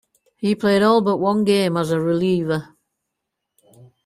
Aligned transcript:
He 0.35 0.55
played 0.55 0.81
all 0.81 1.01
but 1.01 1.17
one 1.17 1.43
game 1.43 1.77
as 1.77 1.91
a 1.91 1.99
reliever. 2.01 2.75